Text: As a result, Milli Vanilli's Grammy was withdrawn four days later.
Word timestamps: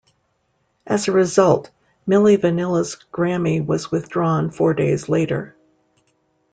As 0.87 1.07
a 1.07 1.11
result, 1.11 1.69
Milli 2.07 2.35
Vanilli's 2.35 2.97
Grammy 3.13 3.63
was 3.63 3.91
withdrawn 3.91 4.49
four 4.49 4.73
days 4.73 5.07
later. 5.09 5.55